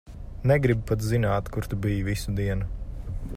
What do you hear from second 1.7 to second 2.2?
tu biji